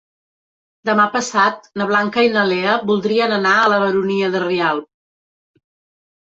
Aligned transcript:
Demà 0.89 1.03
passat 1.15 1.67
na 1.81 1.85
Blanca 1.91 2.23
i 2.27 2.31
na 2.37 2.45
Lea 2.53 2.71
voldrien 2.93 3.37
anar 3.37 3.53
a 3.59 3.69
la 3.75 3.79
Baronia 3.85 4.31
de 4.37 4.43
Rialb. 4.47 4.91